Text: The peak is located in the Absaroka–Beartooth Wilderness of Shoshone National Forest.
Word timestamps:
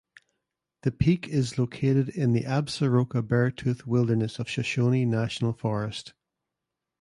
The 0.81 0.89
peak 0.91 1.27
is 1.27 1.59
located 1.59 2.09
in 2.09 2.33
the 2.33 2.45
Absaroka–Beartooth 2.45 3.85
Wilderness 3.85 4.39
of 4.39 4.49
Shoshone 4.49 5.05
National 5.05 5.53
Forest. 5.53 6.15